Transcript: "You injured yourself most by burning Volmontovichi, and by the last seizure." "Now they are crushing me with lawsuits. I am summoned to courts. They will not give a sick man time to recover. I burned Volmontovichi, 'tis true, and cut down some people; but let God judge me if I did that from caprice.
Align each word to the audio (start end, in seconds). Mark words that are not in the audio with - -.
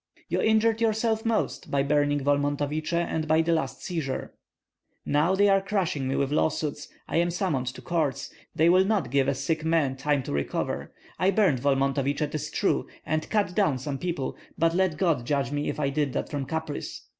"You 0.29 0.41
injured 0.41 0.81
yourself 0.81 1.25
most 1.25 1.69
by 1.69 1.83
burning 1.83 2.21
Volmontovichi, 2.21 2.95
and 2.97 3.27
by 3.27 3.43
the 3.43 3.51
last 3.53 3.83
seizure." 3.83 4.33
"Now 5.05 5.35
they 5.35 5.47
are 5.47 5.61
crushing 5.61 6.07
me 6.07 6.15
with 6.15 6.31
lawsuits. 6.31 6.87
I 7.07 7.17
am 7.17 7.29
summoned 7.29 7.67
to 7.67 7.83
courts. 7.83 8.33
They 8.55 8.67
will 8.67 8.83
not 8.83 9.11
give 9.11 9.27
a 9.27 9.35
sick 9.35 9.63
man 9.63 9.95
time 9.95 10.23
to 10.23 10.33
recover. 10.33 10.91
I 11.19 11.29
burned 11.29 11.59
Volmontovichi, 11.61 12.31
'tis 12.31 12.49
true, 12.49 12.87
and 13.05 13.29
cut 13.29 13.53
down 13.53 13.77
some 13.77 13.99
people; 13.99 14.35
but 14.57 14.73
let 14.73 14.97
God 14.97 15.23
judge 15.23 15.51
me 15.51 15.69
if 15.69 15.79
I 15.79 15.91
did 15.91 16.13
that 16.13 16.29
from 16.31 16.45
caprice. 16.47 17.03